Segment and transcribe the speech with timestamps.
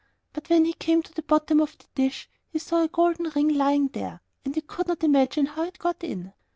[0.33, 3.49] But when he came to the bottom of the dish he saw a gold ring
[3.49, 6.33] lying there, and he could not imagine how it got in.